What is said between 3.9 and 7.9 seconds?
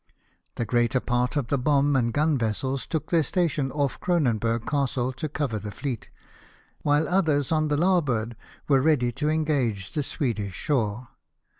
Cronenburg Castle to cover the fleet; while others, on the